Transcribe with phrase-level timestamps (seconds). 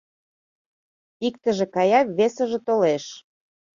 [1.27, 3.05] Иктыже кая, весыже толеш.